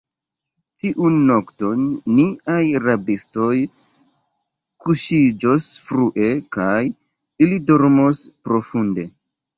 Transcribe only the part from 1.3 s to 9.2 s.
nokton, niaj rabistoj kuŝiĝos frue, kaj ili dormos profunde.